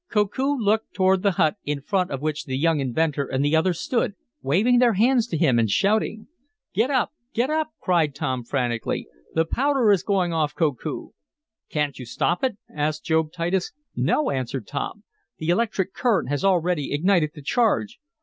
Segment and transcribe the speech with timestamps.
[0.09, 3.79] Koku looked toward the hut, in front of which the young inventor and the others
[3.81, 6.25] stood, waving their hands to him and shouting.
[6.73, 7.11] "Get up!
[7.35, 9.07] Get up!" cried Tom, frantically.
[9.35, 11.09] The powder is going off, Koku!"
[11.69, 13.73] "Can't you stop it?" asked Job Titus.
[13.95, 15.03] "No!" answered Tom.
[15.37, 17.99] "The electric current has already ignited the charge.